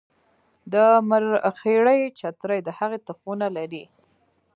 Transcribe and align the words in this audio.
د 0.73 0.75
مرخیړي 1.09 1.99
چترۍ 2.19 2.59
د 2.63 2.69
هغې 2.79 2.99
تخمونه 3.07 3.47
لري 3.57 3.83